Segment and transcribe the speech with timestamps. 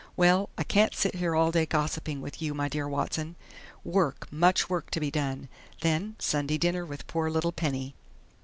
[0.17, 3.35] Well I can't sit here all day gossiping with you, 'my dear Watson....'
[3.83, 5.47] Work much work to be done;
[5.81, 7.93] then Sunday dinner with poor little Penny."